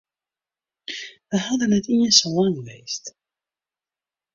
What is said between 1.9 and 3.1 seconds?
iens sa lang west.